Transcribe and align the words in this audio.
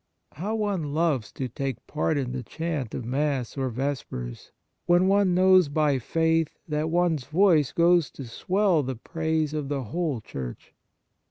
How 0.31 0.55
one 0.55 0.95
loves 0.95 1.31
to 1.33 1.47
take 1.47 1.85
part 1.85 2.17
in 2.17 2.31
the 2.31 2.41
chant 2.41 2.95
of 2.95 3.05
Mass 3.05 3.55
or 3.55 3.69
Vespers, 3.69 4.51
when 4.87 5.07
one 5.07 5.35
knows 5.35 5.69
by 5.69 5.99
faith 5.99 6.57
that 6.67 6.89
one 6.89 7.13
s 7.19 7.25
voice 7.25 7.71
goes 7.71 8.09
to 8.13 8.25
swell 8.25 8.81
the 8.81 8.95
praise 8.95 9.53
of 9.53 9.69
the 9.69 9.83
whole 9.83 10.19
Church 10.19 10.73